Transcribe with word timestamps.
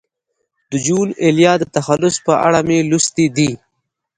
د 0.71 0.73
جون 0.85 1.07
ایلیا 1.23 1.53
د 1.59 1.63
تخلص 1.75 2.15
په 2.27 2.33
اړه 2.47 2.59
مې 2.67 2.77
لوستي 2.89 3.27
دي. 3.37 3.51